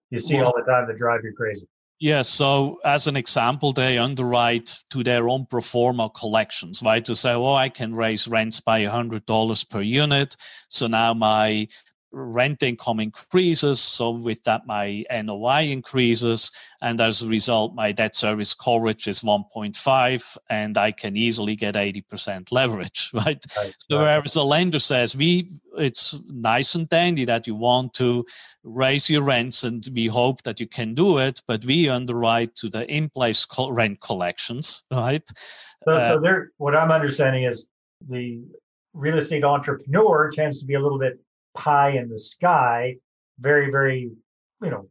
you 0.10 0.18
see 0.18 0.38
well, 0.38 0.48
all 0.48 0.54
the 0.58 0.70
time 0.70 0.88
that 0.88 0.98
drive 0.98 1.20
you 1.24 1.34
crazy? 1.38 1.68
Yeah, 2.00 2.24
so 2.24 2.80
as 2.84 3.06
an 3.06 3.16
example, 3.16 3.74
they 3.74 4.00
underwrite 4.00 4.76
to 4.90 5.04
their 5.04 5.30
own 5.30 5.46
pro 5.46 5.62
forma 5.62 6.10
collections, 6.10 6.82
right? 6.82 7.06
To 7.06 7.14
say, 7.14 7.34
oh, 7.34 7.54
I 7.54 7.70
can 7.70 7.94
raise 7.94 8.28
rents 8.28 8.60
by 8.60 8.82
$100 8.82 9.70
per 9.70 9.82
unit. 9.82 10.36
So 10.68 10.88
now 10.88 11.14
my 11.14 11.68
rent 12.14 12.62
income 12.62 13.00
increases. 13.00 13.80
So 13.82 14.12
with 14.12 14.44
that, 14.44 14.68
my 14.68 15.04
NOI 15.12 15.72
increases. 15.72 16.52
And 16.82 17.02
as 17.02 17.24
a 17.24 17.28
result, 17.28 17.74
my 17.74 17.92
debt 17.92 18.16
service 18.16 18.54
coverage 18.54 19.08
is 19.08 19.22
1.5 19.22 20.38
and 20.50 20.78
I 20.78 20.92
can 20.92 21.18
easily 21.18 21.56
get 21.56 21.76
80% 21.76 22.52
leverage, 22.52 23.10
right? 23.14 23.44
right 23.58 23.76
so 23.90 23.98
whereas 23.98 24.36
a 24.36 24.44
lender 24.44 24.80
says, 24.80 25.16
we, 25.16 25.50
it's 25.78 26.20
nice 26.30 26.76
and 26.76 26.88
dandy 26.88 27.26
that 27.26 27.48
you 27.48 27.56
want 27.56 27.94
to 27.96 28.26
raise 28.64 29.10
your 29.10 29.24
rents 29.24 29.64
and 29.64 29.86
we 29.94 30.06
hope 30.06 30.44
that 30.44 30.60
you 30.60 30.68
can 30.68 30.94
do 30.94 31.18
it, 31.18 31.42
but 31.48 31.66
we 31.66 31.90
underwrite 31.90 32.56
to 32.56 32.70
the 32.70 32.90
in-place 32.90 33.48
rent 33.70 34.00
collections, 34.02 34.84
right? 34.92 35.28
So, 35.86 35.94
uh, 35.94 36.08
so 36.08 36.20
there, 36.20 36.52
what 36.58 36.76
I'm 36.76 36.92
understanding 36.92 37.44
is 37.44 37.68
the 38.08 38.44
real 38.94 39.18
estate 39.18 39.44
entrepreneur 39.44 40.30
tends 40.32 40.60
to 40.60 40.66
be 40.66 40.76
a 40.76 40.80
little 40.80 41.00
bit 41.00 41.20
pie 41.54 41.92
in 41.92 42.10
the 42.10 42.20
sky, 42.20 42.98
very, 43.40 43.72
very, 43.72 44.12
you 44.62 44.70
know, 44.70 44.90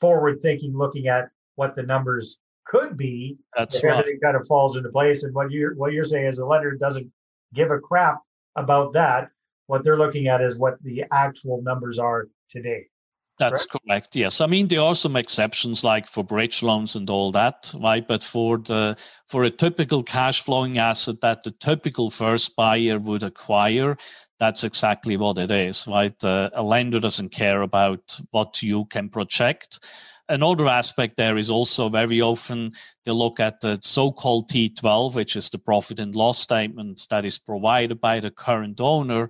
forward 0.00 0.40
thinking, 0.40 0.76
looking 0.76 1.08
at 1.08 1.28
what 1.56 1.76
the 1.76 1.82
numbers 1.82 2.38
could 2.66 2.96
be. 2.96 3.36
That's 3.56 3.82
right. 3.82 3.92
Everything 3.92 4.20
kind 4.22 4.36
of 4.36 4.46
falls 4.46 4.76
into 4.76 4.90
place. 4.90 5.22
And 5.22 5.34
what 5.34 5.50
you're 5.50 5.74
what 5.74 5.92
you're 5.92 6.04
saying 6.04 6.26
is 6.26 6.36
the 6.36 6.46
lender 6.46 6.72
doesn't 6.76 7.10
give 7.52 7.70
a 7.70 7.78
crap 7.78 8.18
about 8.56 8.92
that. 8.94 9.28
What 9.66 9.84
they're 9.84 9.98
looking 9.98 10.28
at 10.28 10.40
is 10.40 10.58
what 10.58 10.82
the 10.82 11.04
actual 11.12 11.62
numbers 11.62 11.98
are 11.98 12.28
today. 12.48 12.86
That's 13.38 13.64
correct? 13.64 13.86
correct. 13.86 14.16
Yes, 14.16 14.40
I 14.40 14.46
mean 14.46 14.68
there 14.68 14.82
are 14.82 14.94
some 14.94 15.16
exceptions 15.16 15.82
like 15.82 16.06
for 16.06 16.22
bridge 16.22 16.62
loans 16.62 16.94
and 16.94 17.08
all 17.08 17.32
that, 17.32 17.72
right? 17.78 18.06
But 18.06 18.22
for 18.22 18.58
the 18.58 18.96
for 19.28 19.44
a 19.44 19.50
typical 19.50 20.02
cash 20.02 20.42
flowing 20.42 20.78
asset 20.78 21.20
that 21.22 21.42
the 21.42 21.50
typical 21.52 22.10
first 22.10 22.54
buyer 22.54 22.98
would 22.98 23.22
acquire, 23.22 23.96
that's 24.40 24.64
exactly 24.64 25.16
what 25.18 25.38
it 25.38 25.50
is, 25.50 25.86
right? 25.86 26.24
Uh, 26.24 26.48
a 26.54 26.62
lender 26.62 26.98
doesn't 26.98 27.28
care 27.28 27.60
about 27.60 28.18
what 28.30 28.62
you 28.62 28.86
can 28.86 29.10
project. 29.10 29.86
Another 30.30 30.66
aspect 30.66 31.16
there 31.16 31.36
is 31.36 31.50
also 31.50 31.88
very 31.88 32.22
often 32.22 32.72
they 33.04 33.12
look 33.12 33.38
at 33.38 33.60
the 33.60 33.78
so-called 33.82 34.48
T12, 34.48 35.14
which 35.14 35.36
is 35.36 35.50
the 35.50 35.58
profit 35.58 36.00
and 36.00 36.14
loss 36.14 36.38
statement 36.38 37.06
that 37.10 37.24
is 37.24 37.38
provided 37.38 38.00
by 38.00 38.18
the 38.18 38.30
current 38.30 38.80
owner. 38.80 39.28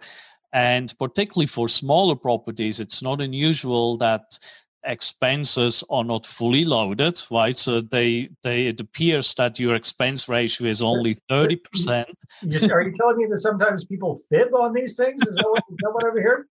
And 0.52 0.92
particularly 0.98 1.46
for 1.46 1.68
smaller 1.68 2.16
properties, 2.16 2.80
it's 2.80 3.02
not 3.02 3.20
unusual 3.20 3.96
that 3.98 4.38
expenses 4.84 5.84
are 5.90 6.04
not 6.04 6.24
fully 6.24 6.64
loaded, 6.64 7.20
right? 7.30 7.56
So 7.56 7.80
they 7.80 8.30
they 8.42 8.66
it 8.66 8.80
appears 8.80 9.34
that 9.34 9.58
your 9.58 9.74
expense 9.74 10.28
ratio 10.28 10.68
is 10.68 10.82
only 10.82 11.14
thirty 11.28 11.56
percent. 11.56 12.16
Are 12.42 12.82
you 12.82 12.94
telling 12.96 13.16
me 13.18 13.26
that 13.30 13.40
sometimes 13.40 13.84
people 13.84 14.20
fib 14.30 14.54
on 14.54 14.72
these 14.72 14.96
things? 14.96 15.22
Is 15.22 15.36
that 15.36 15.46
what, 15.48 15.62
is 15.70 15.76
that 15.82 15.92
what 15.92 16.04
over 16.04 16.20
here? 16.20 16.46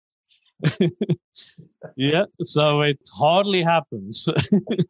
yeah, 1.96 2.26
so 2.42 2.82
it 2.82 3.00
hardly 3.14 3.62
happens. 3.62 4.28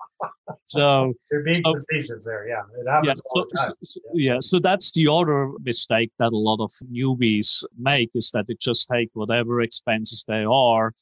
so 0.68 1.14
you're 1.32 1.44
being 1.44 1.62
so, 1.64 1.74
facetious 1.74 2.26
there. 2.26 2.48
Yeah, 2.48 2.62
it 2.80 2.90
happens 2.90 3.22
yeah, 3.36 3.42
so, 3.44 3.48
the 3.50 3.76
so, 3.84 4.00
yeah. 4.14 4.34
yeah, 4.34 4.40
so 4.40 4.60
that's 4.60 4.92
the 4.94 5.08
other 5.08 5.52
mistake 5.64 6.12
that 6.20 6.32
a 6.32 6.38
lot 6.38 6.64
of 6.64 6.72
newbies 6.92 7.64
make 7.78 8.12
is 8.16 8.32
that 8.32 8.48
they 8.48 8.56
just 8.60 8.88
take 8.90 9.10
whatever 9.14 9.62
expenses 9.62 10.24
they 10.28 10.46
are 10.46 10.94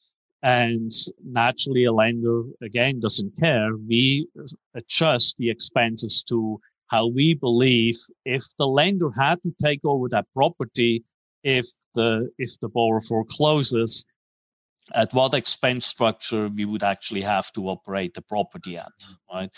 and 0.46 0.92
naturally, 1.24 1.86
a 1.86 1.92
lender, 1.92 2.42
again, 2.62 3.00
doesn't 3.00 3.36
care. 3.36 3.70
We 3.88 4.28
adjust 4.76 5.38
the 5.38 5.50
expenses 5.50 6.22
to 6.28 6.60
how 6.86 7.08
we 7.08 7.34
believe 7.34 7.96
if 8.24 8.44
the 8.56 8.68
lender 8.68 9.10
had 9.18 9.42
to 9.42 9.52
take 9.60 9.80
over 9.84 10.08
that 10.10 10.26
property, 10.32 11.02
if 11.42 11.66
the, 11.96 12.30
if 12.38 12.50
the 12.60 12.68
borrower 12.68 13.00
forecloses, 13.00 14.04
at 14.94 15.12
what 15.12 15.34
expense 15.34 15.84
structure 15.84 16.48
we 16.48 16.64
would 16.64 16.84
actually 16.84 17.22
have 17.22 17.50
to 17.54 17.68
operate 17.68 18.14
the 18.14 18.22
property 18.22 18.76
at, 18.76 18.86
mm-hmm. 19.02 19.36
right? 19.36 19.50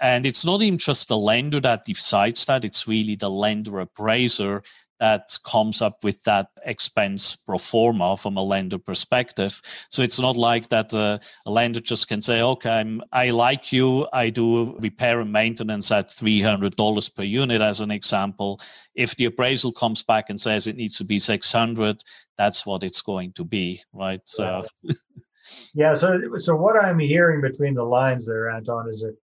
And 0.00 0.24
it's 0.24 0.44
not 0.44 0.62
even 0.62 0.78
just 0.78 1.08
the 1.08 1.18
lender 1.18 1.58
that 1.58 1.86
decides 1.86 2.44
that, 2.44 2.64
it's 2.64 2.86
really 2.86 3.16
the 3.16 3.30
lender 3.30 3.80
appraiser 3.80 4.62
that 5.00 5.36
comes 5.44 5.82
up 5.82 6.02
with 6.04 6.22
that 6.24 6.48
expense 6.64 7.36
pro 7.36 7.58
forma 7.58 8.16
from 8.16 8.36
a 8.36 8.42
lender 8.42 8.78
perspective. 8.78 9.60
So 9.90 10.02
it's 10.02 10.20
not 10.20 10.36
like 10.36 10.68
that 10.68 10.94
uh, 10.94 11.18
a 11.44 11.50
lender 11.50 11.80
just 11.80 12.08
can 12.08 12.22
say, 12.22 12.42
okay, 12.42 12.70
I'm, 12.70 13.02
I 13.12 13.30
like 13.30 13.72
you, 13.72 14.06
I 14.12 14.30
do 14.30 14.76
repair 14.78 15.20
and 15.20 15.32
maintenance 15.32 15.90
at 15.92 16.08
$300 16.08 17.14
per 17.14 17.22
unit, 17.22 17.60
as 17.60 17.80
an 17.80 17.90
example. 17.90 18.60
If 18.94 19.16
the 19.16 19.26
appraisal 19.26 19.72
comes 19.72 20.02
back 20.02 20.30
and 20.30 20.40
says 20.40 20.66
it 20.66 20.76
needs 20.76 20.96
to 20.98 21.04
be 21.04 21.18
600, 21.18 22.02
that's 22.38 22.66
what 22.66 22.82
it's 22.82 23.02
going 23.02 23.32
to 23.32 23.44
be, 23.44 23.82
right? 23.92 24.20
So. 24.24 24.66
yeah. 25.74 25.94
So, 25.94 26.20
so 26.38 26.56
what 26.56 26.82
I'm 26.82 26.98
hearing 26.98 27.40
between 27.40 27.74
the 27.74 27.84
lines 27.84 28.26
there, 28.26 28.50
Anton, 28.50 28.88
is 28.88 29.00
that 29.00 29.16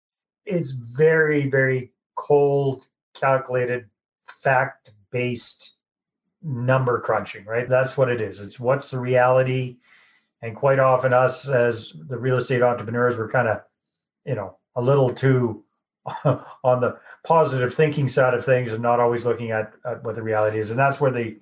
it's 0.45 0.71
very, 0.71 1.49
very 1.49 1.93
cold, 2.15 2.83
calculated, 3.15 3.85
fact 4.43 4.91
based 5.11 5.75
number 6.41 6.99
crunching, 6.99 7.45
right? 7.45 7.67
That's 7.67 7.97
what 7.97 8.09
it 8.09 8.21
is. 8.21 8.39
It's 8.39 8.59
what's 8.59 8.91
the 8.91 8.99
reality. 8.99 9.77
And 10.41 10.55
quite 10.55 10.79
often, 10.79 11.13
us 11.13 11.47
as 11.47 11.93
the 12.07 12.17
real 12.17 12.37
estate 12.37 12.63
entrepreneurs, 12.63 13.17
we're 13.17 13.29
kind 13.29 13.47
of, 13.47 13.61
you 14.25 14.35
know, 14.35 14.57
a 14.75 14.81
little 14.81 15.13
too 15.13 15.63
on 16.63 16.81
the 16.81 16.97
positive 17.23 17.73
thinking 17.73 18.07
side 18.07 18.33
of 18.33 18.43
things 18.43 18.71
and 18.71 18.81
not 18.81 18.99
always 18.99 19.25
looking 19.25 19.51
at, 19.51 19.73
at 19.85 20.03
what 20.03 20.15
the 20.15 20.23
reality 20.23 20.57
is. 20.57 20.71
And 20.71 20.79
that's 20.79 20.99
where 20.99 21.11
the 21.11 21.37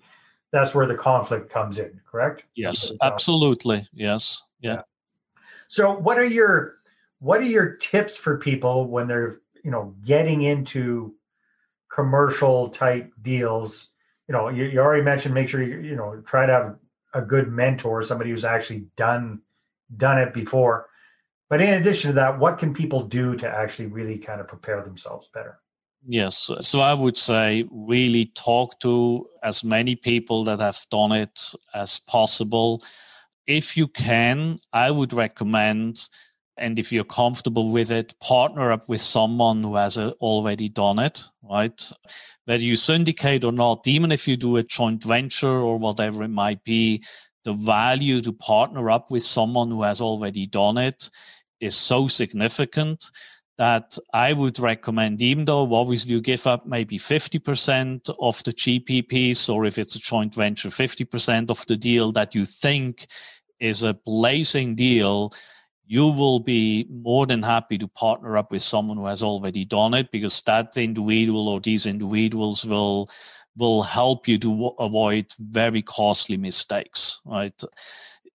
that's 0.52 0.74
where 0.74 0.88
the 0.88 0.96
conflict 0.96 1.50
comes 1.50 1.78
in, 1.78 2.02
correct? 2.10 2.44
Yes, 2.56 2.92
absolutely. 3.02 3.88
Yes. 3.94 4.44
Yeah. 4.60 4.74
yeah. 4.74 4.82
So 5.68 5.96
what 5.96 6.18
are 6.18 6.26
your 6.26 6.78
what 7.20 7.40
are 7.42 7.46
your 7.46 7.76
tips 7.76 8.18
for 8.18 8.38
people 8.38 8.88
when 8.88 9.08
they're, 9.08 9.42
you 9.64 9.72
know, 9.72 9.94
getting 10.04 10.42
into 10.42 11.14
commercial 11.92 12.70
type 12.70 13.12
deals 13.22 13.92
you 14.28 14.34
know 14.34 14.50
you, 14.50 14.66
you 14.66 14.80
already 14.80 15.04
mentioned 15.04 15.34
make 15.34 15.50
sure 15.50 15.62
you 15.62 15.80
you 15.80 15.96
know 15.96 16.22
try 16.26 16.46
to 16.46 16.54
have 16.54 16.76
a 17.14 17.22
good 17.22 17.52
mentor, 17.52 18.02
somebody 18.04 18.32
who's 18.32 18.46
actually 18.46 18.88
done 18.96 19.42
done 19.98 20.20
it 20.20 20.34
before. 20.34 20.88
But 21.50 21.62
in 21.62 21.74
addition 21.74 22.10
to 22.10 22.14
that, 22.16 22.38
what 22.38 22.60
can 22.60 22.74
people 22.74 23.04
do 23.04 23.36
to 23.38 23.50
actually 23.50 23.88
really 23.88 24.20
kind 24.20 24.40
of 24.40 24.48
prepare 24.48 24.84
themselves 24.84 25.30
better? 25.34 25.60
Yes. 26.08 26.50
So 26.62 26.80
I 26.80 26.94
would 26.94 27.18
say 27.18 27.68
really 27.72 28.28
talk 28.36 28.80
to 28.82 29.28
as 29.44 29.64
many 29.64 29.96
people 29.96 30.44
that 30.46 30.60
have 30.60 30.80
done 30.92 31.12
it 31.12 31.54
as 31.74 32.00
possible. 32.00 32.84
If 33.48 33.76
you 33.76 33.88
can, 33.88 34.60
I 34.72 34.92
would 34.92 35.12
recommend, 35.12 36.08
and 36.60 36.78
if 36.78 36.92
you're 36.92 37.06
comfortable 37.06 37.72
with 37.72 37.90
it, 37.90 38.14
partner 38.20 38.72
up 38.72 38.88
with 38.90 39.02
someone 39.02 39.64
who 39.64 39.76
has 39.76 39.98
uh, 39.98 40.12
already 40.20 40.68
done 40.68 41.00
it, 41.00 41.24
right? 41.42 41.92
Whether 42.46 42.64
you 42.64 42.76
syndicate 42.76 43.46
or 43.46 43.54
not, 43.54 43.88
even 43.88 44.12
if 44.12 44.28
you 44.28 44.36
do 44.36 44.58
a 44.58 44.64
joint 44.64 45.04
venture 45.04 45.48
or 45.48 45.78
whatever 45.78 46.22
it 46.24 46.30
might 46.30 46.64
be, 46.64 47.04
the 47.46 47.54
value 47.54 48.22
to 48.22 48.34
partner 48.34 48.92
up 48.92 49.10
with 49.10 49.24
someone 49.24 49.72
who 49.72 49.84
has 49.84 50.02
already 50.02 50.46
done 50.46 50.78
it 50.78 51.10
is 51.62 51.76
so 51.76 52.08
significant 52.08 53.10
that 53.58 53.98
I 54.14 54.34
would 54.34 54.60
recommend, 54.60 55.22
even 55.22 55.46
though 55.46 55.74
obviously 55.74 56.12
you 56.12 56.22
give 56.22 56.46
up 56.48 56.66
maybe 56.66 56.98
50% 56.98 58.10
of 58.20 58.44
the 58.44 58.54
GPPs, 58.54 59.54
or 59.54 59.66
if 59.66 59.78
it's 59.78 59.96
a 59.96 60.00
joint 60.00 60.36
venture, 60.36 60.70
50% 60.70 61.50
of 61.50 61.66
the 61.68 61.76
deal 61.76 62.12
that 62.14 62.36
you 62.36 62.46
think 62.46 63.08
is 63.60 63.84
a 63.84 63.94
blazing 63.94 64.76
deal, 64.76 65.34
you 65.92 66.08
will 66.08 66.40
be 66.40 66.86
more 66.92 67.26
than 67.26 67.42
happy 67.42 67.76
to 67.76 67.88
partner 67.88 68.38
up 68.38 68.52
with 68.52 68.62
someone 68.62 68.98
who 68.98 69.08
has 69.08 69.24
already 69.24 69.66
done 69.66 69.96
it 69.96 70.12
because 70.12 70.40
that 70.44 70.78
individual 70.78 71.50
or 71.50 71.60
these 71.60 71.88
individuals 71.88 72.64
will 72.64 73.10
will 73.58 73.82
help 73.82 74.28
you 74.28 74.38
to 74.38 74.68
avoid 74.80 75.26
very 75.40 75.82
costly 75.82 76.38
mistakes 76.38 77.20
right 77.26 77.64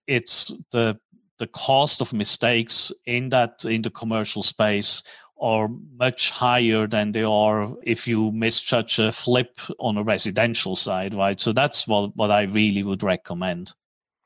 it's 0.09 0.53
the 0.73 0.99
the 1.39 1.47
cost 1.49 2.01
of 2.01 2.13
mistakes 2.13 2.93
in 3.07 3.29
that 3.29 3.65
in 3.65 3.83
the 3.83 3.91
commercial 3.91 4.43
space 4.43 5.03
are 5.41 5.69
much 5.97 6.31
higher 6.31 6.87
than 6.87 7.13
they 7.13 7.25
are 7.25 7.73
if 7.83 8.07
you 8.07 8.33
misjudge 8.33 8.99
a 8.99 9.11
flip 9.11 9.57
on 9.79 9.99
a 9.99 10.03
residential 10.03 10.77
side, 10.77 11.13
right? 11.13 11.41
So 11.41 11.53
that's 11.53 11.89
what, 11.89 12.17
what 12.17 12.31
I 12.31 12.43
really 12.43 12.85
would 12.85 13.03
recommend. 13.03 13.73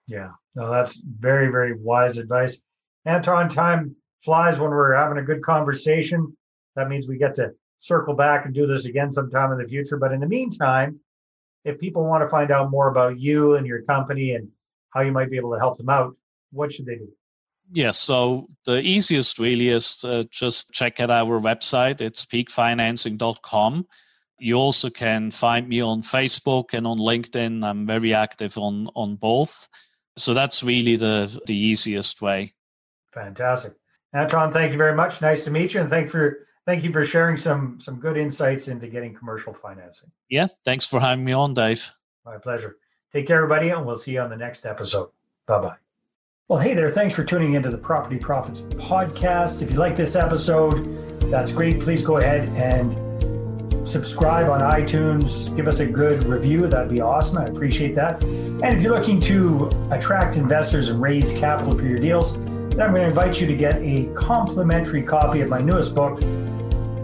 Yeah, 0.06 0.32
no, 0.54 0.70
that's 0.70 0.98
very, 0.98 1.50
very 1.50 1.74
wise 1.74 2.18
advice. 2.18 2.62
Anton, 3.08 3.48
time 3.48 3.96
flies 4.22 4.58
when 4.60 4.70
we're 4.70 4.94
having 4.94 5.16
a 5.16 5.22
good 5.22 5.42
conversation. 5.42 6.36
That 6.76 6.90
means 6.90 7.08
we 7.08 7.16
get 7.16 7.34
to 7.36 7.52
circle 7.78 8.12
back 8.12 8.44
and 8.44 8.54
do 8.54 8.66
this 8.66 8.84
again 8.84 9.10
sometime 9.10 9.50
in 9.50 9.58
the 9.58 9.66
future. 9.66 9.96
But 9.96 10.12
in 10.12 10.20
the 10.20 10.26
meantime, 10.26 11.00
if 11.64 11.78
people 11.78 12.04
want 12.04 12.22
to 12.22 12.28
find 12.28 12.50
out 12.50 12.70
more 12.70 12.88
about 12.88 13.18
you 13.18 13.54
and 13.54 13.66
your 13.66 13.80
company 13.82 14.34
and 14.34 14.48
how 14.90 15.00
you 15.00 15.10
might 15.10 15.30
be 15.30 15.38
able 15.38 15.54
to 15.54 15.58
help 15.58 15.78
them 15.78 15.88
out, 15.88 16.16
what 16.52 16.70
should 16.70 16.84
they 16.84 16.96
do? 16.96 17.08
Yes, 17.72 17.98
so 17.98 18.48
the 18.66 18.80
easiest 18.80 19.38
really 19.38 19.70
is 19.70 20.04
uh, 20.04 20.24
just 20.30 20.70
check 20.72 21.00
out 21.00 21.10
our 21.10 21.40
website. 21.40 22.02
It's 22.02 22.26
peakfinancing.com. 22.26 23.86
You 24.38 24.54
also 24.54 24.90
can 24.90 25.30
find 25.30 25.66
me 25.66 25.80
on 25.80 26.02
Facebook 26.02 26.74
and 26.74 26.86
on 26.86 26.98
LinkedIn. 26.98 27.64
I'm 27.64 27.86
very 27.86 28.12
active 28.12 28.58
on 28.58 28.88
on 28.94 29.16
both. 29.16 29.66
So 30.18 30.34
that's 30.34 30.62
really 30.62 30.96
the 30.96 31.40
the 31.46 31.56
easiest 31.56 32.20
way. 32.20 32.54
Fantastic. 33.12 33.74
Anton, 34.12 34.52
thank 34.52 34.72
you 34.72 34.78
very 34.78 34.94
much. 34.94 35.20
Nice 35.20 35.44
to 35.44 35.50
meet 35.50 35.74
you 35.74 35.80
and 35.80 35.90
thank 35.90 36.08
for 36.08 36.46
thank 36.66 36.84
you 36.84 36.92
for 36.92 37.04
sharing 37.04 37.36
some 37.36 37.80
some 37.80 37.98
good 38.00 38.16
insights 38.16 38.68
into 38.68 38.88
getting 38.88 39.14
commercial 39.14 39.52
financing. 39.52 40.10
Yeah, 40.28 40.48
thanks 40.64 40.86
for 40.86 41.00
having 41.00 41.24
me 41.24 41.32
on, 41.32 41.54
Dave. 41.54 41.90
My 42.24 42.38
pleasure. 42.38 42.76
Take 43.12 43.26
care, 43.26 43.36
everybody, 43.36 43.70
and 43.70 43.86
we'll 43.86 43.96
see 43.96 44.12
you 44.12 44.20
on 44.20 44.30
the 44.30 44.36
next 44.36 44.66
episode. 44.66 45.10
Bye 45.46 45.60
bye. 45.60 45.76
Well, 46.48 46.58
hey 46.58 46.74
there. 46.74 46.90
Thanks 46.90 47.14
for 47.14 47.24
tuning 47.24 47.54
into 47.54 47.70
the 47.70 47.78
Property 47.78 48.18
Profits 48.18 48.62
podcast. 48.62 49.62
If 49.62 49.70
you 49.70 49.78
like 49.78 49.96
this 49.96 50.16
episode, 50.16 51.20
that's 51.30 51.52
great. 51.52 51.80
Please 51.80 52.02
go 52.02 52.18
ahead 52.18 52.48
and 52.56 53.88
subscribe 53.88 54.48
on 54.48 54.60
iTunes. 54.60 55.54
Give 55.56 55.68
us 55.68 55.80
a 55.80 55.86
good 55.86 56.24
review. 56.24 56.66
That'd 56.66 56.90
be 56.90 57.00
awesome. 57.00 57.38
I 57.38 57.46
appreciate 57.46 57.94
that. 57.94 58.22
And 58.22 58.64
if 58.64 58.82
you're 58.82 58.94
looking 58.94 59.20
to 59.22 59.70
attract 59.90 60.36
investors 60.36 60.88
and 60.88 61.00
raise 61.00 61.36
capital 61.38 61.76
for 61.76 61.84
your 61.84 61.98
deals, 61.98 62.38
then 62.78 62.86
I'm 62.86 62.94
going 62.94 63.02
to 63.02 63.08
invite 63.08 63.40
you 63.40 63.46
to 63.48 63.56
get 63.56 63.82
a 63.82 64.06
complimentary 64.14 65.02
copy 65.02 65.40
of 65.40 65.48
my 65.48 65.60
newest 65.60 65.96
book, 65.96 66.20